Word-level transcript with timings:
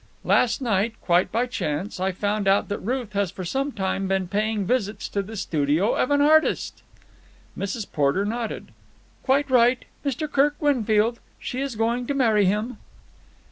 "Last 0.23 0.63
night, 0.63 0.99
quite 0.99 1.31
by 1.31 1.45
chance, 1.45 1.99
I 1.99 2.11
found 2.11 2.47
out 2.47 2.69
that 2.69 2.79
Ruth 2.79 3.13
has 3.13 3.29
for 3.29 3.45
some 3.45 3.71
time 3.71 4.07
been 4.07 4.27
paying 4.27 4.65
visits 4.65 5.07
to 5.09 5.21
the 5.21 5.37
studio 5.37 5.93
of 5.93 6.09
an 6.09 6.21
artist." 6.21 6.81
Mrs. 7.55 7.85
Porter 7.91 8.25
nodded. 8.25 8.71
"Quite 9.21 9.51
right. 9.51 9.85
Mr. 10.03 10.27
Kirk 10.27 10.55
Winfield. 10.59 11.19
She 11.37 11.61
is 11.61 11.75
going 11.75 12.07
to 12.07 12.15
marry 12.15 12.45
him." 12.45 12.77